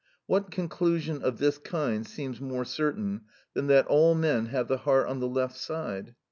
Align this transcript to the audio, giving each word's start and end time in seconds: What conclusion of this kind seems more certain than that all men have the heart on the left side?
What 0.25 0.49
conclusion 0.49 1.21
of 1.21 1.37
this 1.37 1.59
kind 1.59 2.07
seems 2.07 2.41
more 2.41 2.65
certain 2.65 3.25
than 3.53 3.67
that 3.67 3.85
all 3.85 4.15
men 4.15 4.47
have 4.47 4.67
the 4.67 4.77
heart 4.79 5.07
on 5.07 5.19
the 5.19 5.27
left 5.29 5.55
side? 5.57 6.15